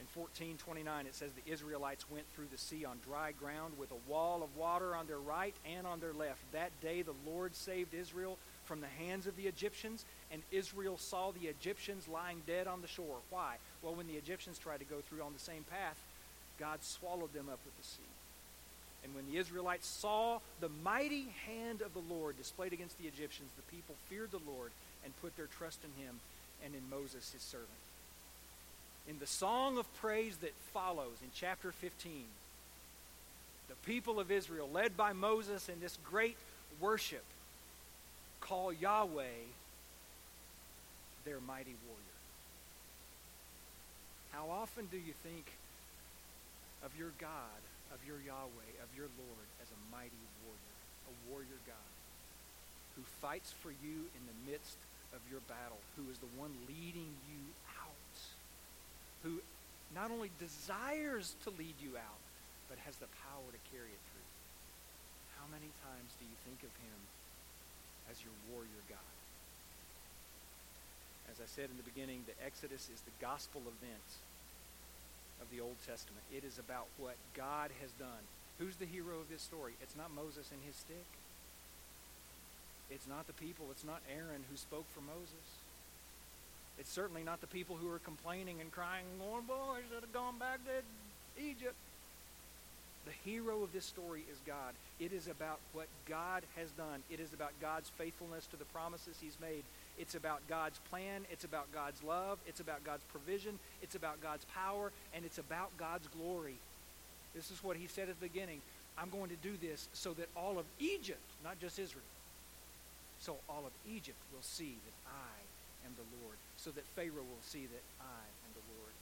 [0.01, 4.11] In 1429, it says the Israelites went through the sea on dry ground with a
[4.11, 6.41] wall of water on their right and on their left.
[6.53, 11.33] That day, the Lord saved Israel from the hands of the Egyptians, and Israel saw
[11.33, 13.17] the Egyptians lying dead on the shore.
[13.31, 13.57] Why?
[13.83, 15.97] Well, when the Egyptians tried to go through on the same path,
[16.61, 18.13] God swallowed them up with the sea.
[19.03, 23.51] And when the Israelites saw the mighty hand of the Lord displayed against the Egyptians,
[23.57, 24.71] the people feared the Lord
[25.05, 26.21] and put their trust in him
[26.65, 27.88] and in Moses, his servant.
[29.09, 32.25] In the song of praise that follows in chapter 15,
[33.69, 36.37] the people of Israel, led by Moses in this great
[36.79, 37.25] worship,
[38.43, 39.49] call Yahweh
[41.25, 42.19] their mighty warrior.
[44.33, 45.47] How often do you think
[46.85, 47.61] of your God,
[47.95, 50.77] of your Yahweh, of your Lord as a mighty warrior,
[51.09, 51.93] a warrior God
[52.95, 54.77] who fights for you in the midst
[55.15, 57.41] of your battle, who is the one leading you
[59.23, 59.41] who
[59.95, 62.23] not only desires to lead you out,
[62.69, 64.31] but has the power to carry it through?
[65.41, 66.99] How many times do you think of him
[68.11, 69.15] as your warrior God.
[71.29, 74.09] As I said in the beginning, the Exodus is the gospel event
[75.45, 76.25] of the Old Testament.
[76.33, 78.25] It is about what God has done.
[78.59, 79.77] Who's the hero of this story?
[79.85, 81.07] It's not Moses and his stick.
[82.91, 83.69] It's not the people.
[83.71, 85.47] It's not Aaron who spoke for Moses.
[86.79, 90.13] It's certainly not the people who are complaining and crying, going, boy, I should have
[90.13, 91.75] gone back to Egypt.
[93.05, 94.75] The hero of this story is God.
[95.01, 97.03] It is about what God has done.
[97.11, 99.65] It is about God's faithfulness to the promises he's made.
[99.99, 101.25] It's about God's plan.
[101.31, 102.39] It's about God's love.
[102.47, 103.59] It's about God's provision.
[103.83, 104.93] It's about God's power.
[105.15, 106.57] And it's about God's glory.
[107.35, 108.61] This is what he said at the beginning.
[108.99, 112.05] I'm going to do this so that all of Egypt, not just Israel,
[113.21, 115.48] so all of Egypt will see that I
[115.89, 116.37] am the Lord.
[116.61, 118.93] So that Pharaoh will see that I am the Lord.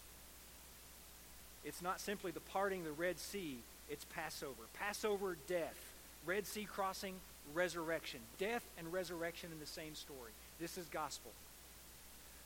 [1.64, 3.59] It's not simply the parting the Red Sea
[3.89, 4.62] it's Passover.
[4.74, 5.78] Passover, death.
[6.24, 7.14] Red Sea crossing,
[7.55, 8.20] resurrection.
[8.39, 10.32] Death and resurrection in the same story.
[10.61, 11.30] This is gospel.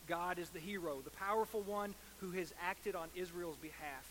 [0.07, 4.05] God is the hero, the powerful one who has acted on Israel's behalf.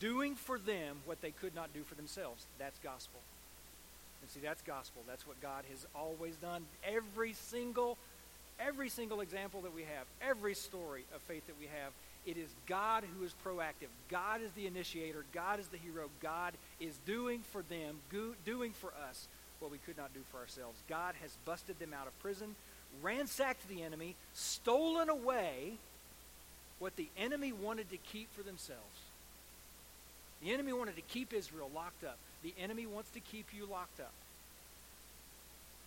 [0.00, 2.46] doing for them what they could not do for themselves.
[2.58, 3.20] That's gospel.
[4.22, 5.02] And see, that's gospel.
[5.08, 6.64] That's what God has always done.
[6.84, 7.98] Every single,
[8.60, 11.92] every single example that we have, every story of faith that we have,
[12.26, 13.88] it is God who is proactive.
[14.10, 15.24] God is the initiator.
[15.32, 16.10] God is the hero.
[16.20, 17.96] God is doing for them,
[18.44, 19.28] doing for us
[19.60, 20.78] what we could not do for ourselves.
[20.88, 22.54] God has busted them out of prison,
[23.02, 25.72] ransacked the enemy, stolen away
[26.78, 28.82] what the enemy wanted to keep for themselves.
[30.42, 32.18] The enemy wanted to keep Israel locked up.
[32.42, 34.12] The enemy wants to keep you locked up.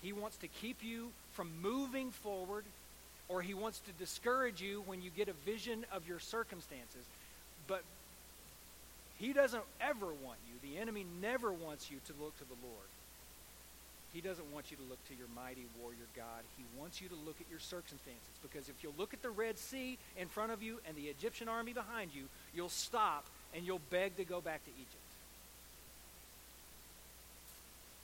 [0.01, 2.65] He wants to keep you from moving forward,
[3.29, 7.05] or he wants to discourage you when you get a vision of your circumstances.
[7.67, 7.83] But
[9.19, 12.87] he doesn't ever want you, the enemy never wants you to look to the Lord.
[14.13, 16.43] He doesn't want you to look to your mighty warrior God.
[16.57, 18.35] He wants you to look at your circumstances.
[18.41, 21.47] Because if you'll look at the Red Sea in front of you and the Egyptian
[21.47, 22.23] army behind you,
[22.53, 23.25] you'll stop
[23.55, 25.00] and you'll beg to go back to Egypt.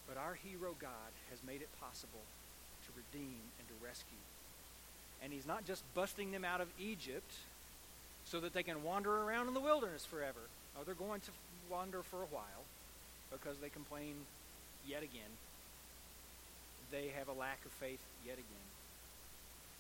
[0.08, 2.24] But our hero God has made it possible
[2.86, 4.24] to redeem and to rescue.
[5.24, 7.32] And he's not just busting them out of Egypt
[8.26, 10.40] so that they can wander around in the wilderness forever.
[10.78, 11.32] Oh, they're going to
[11.70, 12.64] wander for a while
[13.32, 14.14] because they complain
[14.88, 15.32] yet again
[16.92, 18.68] they have a lack of faith yet again.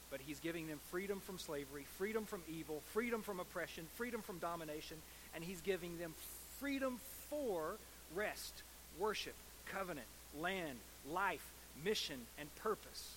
[0.09, 4.39] But he's giving them freedom from slavery, freedom from evil, freedom from oppression, freedom from
[4.39, 4.97] domination,
[5.36, 6.13] and he's giving them
[6.59, 6.99] freedom
[7.30, 7.75] for
[8.15, 8.63] rest,
[8.99, 10.07] worship, covenant,
[10.42, 10.78] land,
[11.12, 11.46] life,
[11.84, 13.14] mission, and purpose.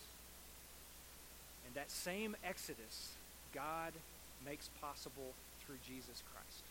[1.66, 3.12] And that same exodus,
[3.54, 3.92] God
[4.46, 5.32] makes possible
[5.64, 6.62] through Jesus Christ.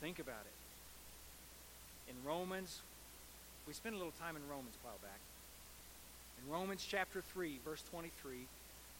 [0.00, 2.10] Think about it.
[2.10, 2.80] In Romans
[3.68, 5.20] we spent a little time in Romans a while back.
[6.42, 8.46] In Romans chapter 3, verse 23,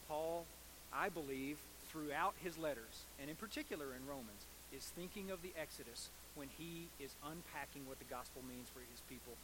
[0.06, 0.44] Paul,
[0.92, 1.56] I believe,
[1.98, 6.86] throughout his letters, and in particular in Romans, is thinking of the Exodus when he
[7.02, 9.34] is unpacking what the gospel means for his people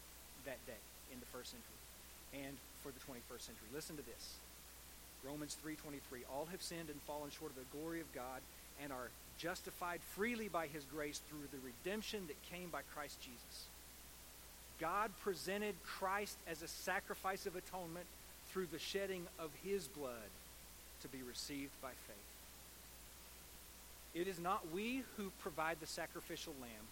[0.46, 0.78] that day
[1.10, 1.82] in the first century
[2.30, 3.68] and for the 21st century.
[3.74, 4.38] Listen to this.
[5.26, 8.42] Romans 3:23 All have sinned and fallen short of the glory of God
[8.82, 13.66] and are justified freely by his grace through the redemption that came by Christ Jesus.
[14.78, 18.06] God presented Christ as a sacrifice of atonement
[18.52, 20.30] through the shedding of his blood
[21.02, 22.33] to be received by faith.
[24.14, 26.86] It is not we who provide the sacrificial lamb.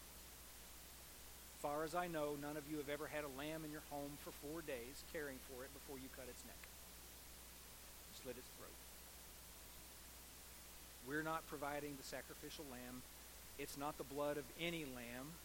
[1.61, 4.18] Far as I know, none of you have ever had a lamb in your home
[4.25, 6.59] for four days caring for it before you cut its neck,
[8.20, 8.75] slit its throat.
[11.07, 13.03] We're not providing the sacrificial lamb.
[13.59, 15.39] It's not the blood of any lamb.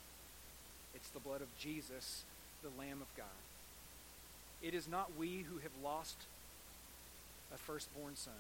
[0.96, 2.24] It's the blood of Jesus,
[2.64, 3.28] the Lamb of God.
[4.64, 6.18] It is not we who have lost
[7.54, 8.34] a firstborn son.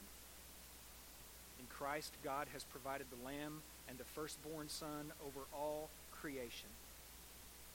[1.59, 5.89] In Christ, God has provided the Lamb and the firstborn Son over all
[6.21, 6.69] creation.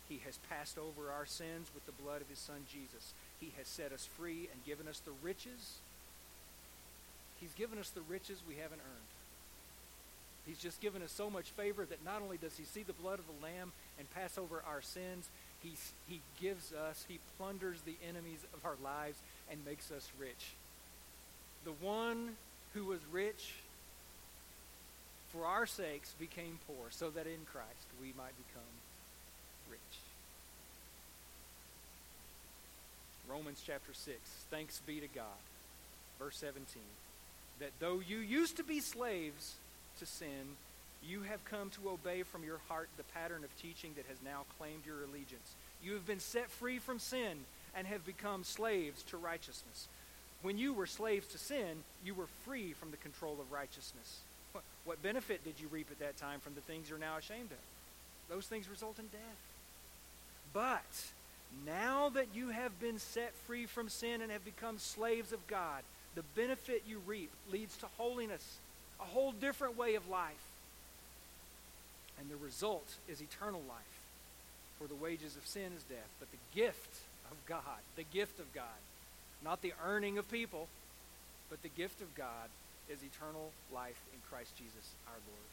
[0.09, 3.15] He has passed over our sins with the blood of his Son Jesus.
[3.41, 5.79] He has set us free and given us the riches.
[7.41, 9.13] He's given us the riches we haven't earned.
[10.47, 13.19] He's just given us so much favor that not only does he see the blood
[13.19, 15.29] of the Lamb and pass over our sins,
[15.63, 15.73] he,
[16.09, 19.19] he gives us, he plunders the enemies of our lives
[19.51, 20.55] and makes us rich.
[21.65, 22.37] The one
[22.75, 23.55] who was rich
[25.33, 28.63] for our sakes became poor, so that in Christ we might become
[29.71, 29.81] rich.
[33.29, 34.19] Romans chapter 6.
[34.51, 35.25] Thanks be to God.
[36.19, 36.67] Verse 17.
[37.61, 39.55] That though you used to be slaves
[39.99, 40.57] to sin,
[41.09, 44.45] you have come to obey from your heart the pattern of teaching that has now
[44.59, 45.55] claimed your allegiance.
[45.83, 47.39] You have been set free from sin
[47.75, 49.89] and have become slaves to righteousness.
[50.43, 54.19] When you were slaves to sin, you were free from the control of righteousness.
[54.85, 58.35] What benefit did you reap at that time from the things you're now ashamed of?
[58.35, 59.21] Those things result in death.
[60.53, 61.05] But
[61.65, 65.83] now that you have been set free from sin and have become slaves of God,
[66.15, 68.59] the benefit you reap leads to holiness,
[69.01, 70.35] a whole different way of life.
[72.19, 73.79] And the result is eternal life.
[74.79, 76.97] For the wages of sin is death, but the gift
[77.31, 78.65] of God, the gift of God,
[79.45, 80.69] not the earning of people,
[81.51, 82.49] but the gift of God
[82.93, 85.51] is eternal life in Christ Jesus our Lord.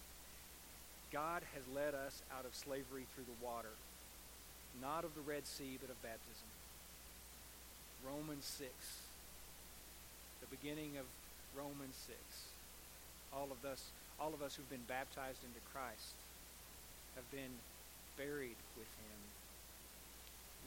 [1.16, 3.72] God has led us out of slavery through the water,
[4.84, 6.52] not of the Red Sea, but of baptism.
[8.04, 8.70] Romans 6,
[10.44, 11.08] the beginning of
[11.56, 12.20] Romans 6.
[13.32, 13.88] All of us,
[14.20, 16.20] all of us who've been baptized into Christ
[17.16, 17.56] have been
[18.20, 19.20] buried with him.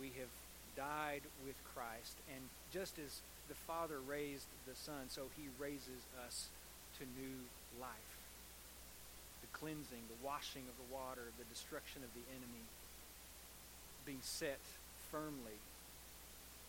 [0.00, 0.32] We have
[0.76, 2.16] died with Christ.
[2.32, 2.42] And
[2.72, 6.48] just as the Father raised the Son, so he raises us
[7.02, 7.38] to new
[7.82, 8.14] life.
[9.42, 12.62] The cleansing, the washing of the water, the destruction of the enemy,
[14.06, 14.62] being set
[15.10, 15.58] firmly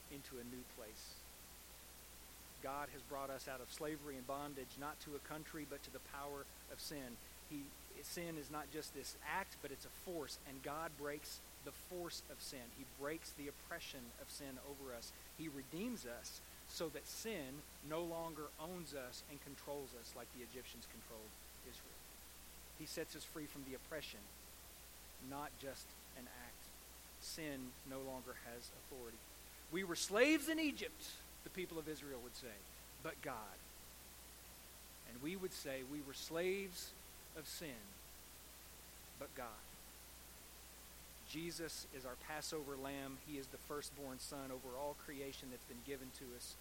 [0.09, 1.21] into a new place.
[2.65, 5.93] God has brought us out of slavery and bondage, not to a country, but to
[5.93, 7.19] the power of sin.
[7.49, 7.61] He,
[8.01, 12.23] sin is not just this act, but it's a force, and God breaks the force
[12.31, 12.65] of sin.
[12.77, 15.11] He breaks the oppression of sin over us.
[15.37, 16.41] He redeems us
[16.73, 21.29] so that sin no longer owns us and controls us like the Egyptians controlled
[21.69, 22.01] Israel.
[22.79, 24.19] He sets us free from the oppression,
[25.29, 25.85] not just
[26.17, 26.63] an act.
[27.21, 29.21] Sin no longer has authority.
[29.71, 31.05] We were slaves in Egypt,
[31.43, 32.57] the people of Israel would say,
[33.03, 33.57] but God.
[35.11, 36.89] And we would say we were slaves
[37.37, 37.85] of sin,
[39.19, 39.61] but God.
[41.33, 43.17] Jesus is our Passover lamb.
[43.25, 46.53] He is the firstborn son over all creation that's been given to us.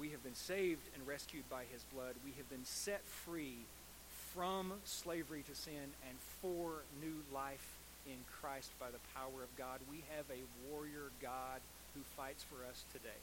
[0.00, 2.18] We have been saved and rescued by his blood.
[2.24, 3.54] We have been set free
[4.34, 9.78] from slavery to sin and for new life in Christ by the power of God.
[9.86, 11.62] We have a warrior God
[11.94, 13.22] who fights for us today,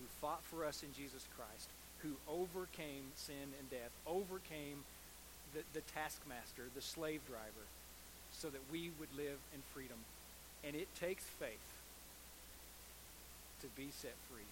[0.00, 1.68] who fought for us in Jesus Christ,
[2.00, 4.88] who overcame sin and death, overcame
[5.52, 7.68] the, the taskmaster, the slave driver,
[8.32, 9.98] so that we would live in freedom.
[10.64, 11.66] And it takes faith
[13.60, 14.48] to be set free.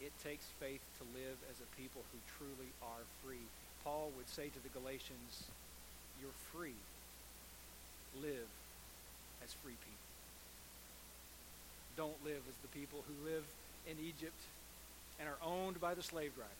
[0.00, 3.46] It takes faith to live as a people who truly are free.
[3.82, 5.48] Paul would say to the Galatians,
[6.20, 6.78] You're free.
[8.20, 8.50] Live
[9.42, 10.10] as free people.
[11.96, 13.44] Don't live as the people who live
[13.86, 14.40] in Egypt
[15.20, 16.50] and are owned by the slave driver.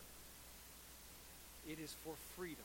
[1.69, 2.65] It is for freedom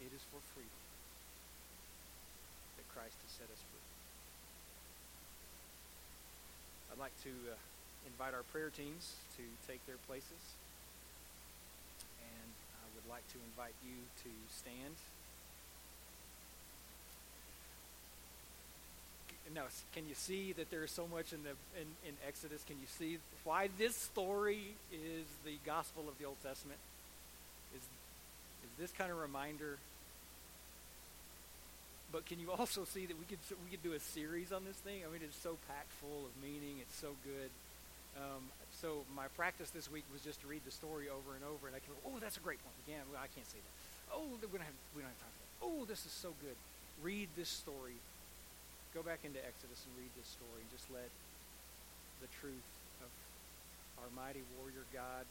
[0.00, 0.82] It is for freedom
[2.78, 3.86] that Christ has set us free.
[6.92, 7.54] I'd like to uh,
[8.06, 10.42] invite our prayer teams to take their places.
[12.22, 14.94] And I would like to invite you to stand.
[19.54, 22.62] Now, can you see that there is so much in the in, in Exodus?
[22.66, 26.78] Can you see why this story is the gospel of the Old Testament?
[28.78, 29.78] Is is this kind of reminder
[32.12, 34.76] but can you also see that we could we could do a series on this
[34.80, 35.04] thing?
[35.04, 36.80] I mean, it's so packed full of meaning.
[36.80, 37.50] It's so good.
[38.16, 38.48] Um,
[38.80, 41.76] so my practice this week was just to read the story over and over, and
[41.76, 42.78] I can oh, that's a great point.
[42.88, 43.74] Again, I can't say that.
[44.14, 45.52] Oh, we don't have we don't have time for that.
[45.60, 46.56] Oh, this is so good.
[47.02, 47.98] Read this story.
[48.96, 51.12] Go back into Exodus and read this story, and just let
[52.24, 52.70] the truth
[53.04, 53.10] of
[54.00, 55.28] our mighty warrior God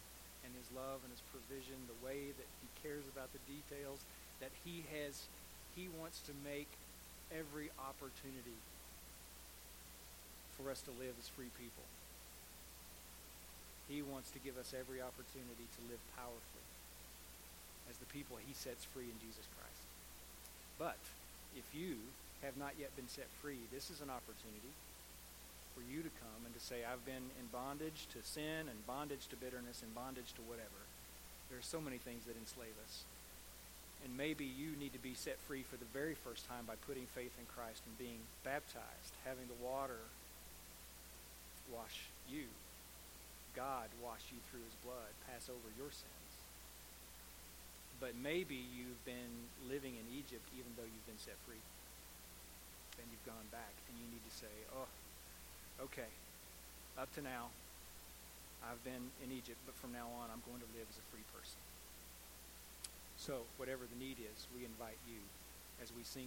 [0.47, 3.99] and His love and His provision, the way that He cares about the details,
[4.39, 5.27] that He has
[5.77, 6.67] he wants to make
[7.29, 8.57] every opportunity
[10.57, 11.85] for us to live as free people.
[13.85, 16.67] He wants to give us every opportunity to live powerfully
[17.85, 19.85] as the people he sets free in Jesus Christ.
[20.81, 20.99] But
[21.53, 22.01] if you
[22.41, 24.73] have not yet been set free, this is an opportunity
[25.77, 29.29] for you to come and to say, I've been in bondage to sin and bondage
[29.29, 30.81] to bitterness and bondage to whatever.
[31.53, 33.05] There are so many things that enslave us.
[34.01, 37.05] And maybe you need to be set free for the very first time by putting
[37.13, 40.01] faith in Christ and being baptized, having the water
[41.69, 42.49] wash you.
[43.53, 46.33] God wash you through his blood, pass over your sins.
[48.01, 51.61] But maybe you've been living in Egypt even though you've been set free.
[52.97, 54.89] Then you've gone back and you need to say, oh,
[55.81, 56.09] okay,
[56.97, 57.53] up to now,
[58.65, 61.25] I've been in Egypt, but from now on, I'm going to live as a free
[61.29, 61.61] person.
[63.17, 65.21] So, whatever the need is, we invite you
[65.81, 66.25] as we sing